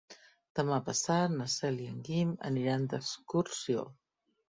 Demà 0.59 0.79
passat 0.87 1.35
na 1.35 1.47
Cel 1.57 1.79
i 1.85 1.91
en 1.91 2.01
Guim 2.09 2.35
aniran 2.53 2.91
d'excursió. 2.97 3.91